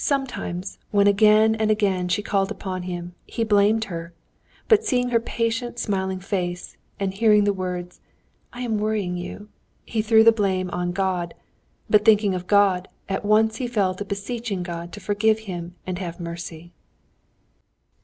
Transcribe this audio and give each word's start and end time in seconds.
Sometimes, 0.00 0.76
when 0.90 1.06
again 1.06 1.54
and 1.54 1.70
again 1.70 2.08
she 2.08 2.20
called 2.20 2.50
upon 2.50 2.82
him, 2.82 3.14
he 3.28 3.44
blamed 3.44 3.84
her; 3.84 4.12
but 4.66 4.84
seeing 4.84 5.10
her 5.10 5.20
patient, 5.20 5.78
smiling 5.78 6.18
face, 6.18 6.76
and 6.98 7.14
hearing 7.14 7.44
the 7.44 7.52
words, 7.52 8.00
"I 8.52 8.62
am 8.62 8.76
worrying 8.78 9.16
you," 9.16 9.48
he 9.84 10.02
threw 10.02 10.24
the 10.24 10.32
blame 10.32 10.68
on 10.72 10.90
God; 10.90 11.32
but 11.88 12.04
thinking 12.04 12.34
of 12.34 12.48
God, 12.48 12.88
at 13.08 13.24
once 13.24 13.58
he 13.58 13.68
fell 13.68 13.94
to 13.94 14.04
beseeching 14.04 14.64
God 14.64 14.90
to 14.94 14.98
forgive 14.98 15.38
him 15.38 15.76
and 15.86 16.00
have 16.00 16.18
mercy. 16.18 16.72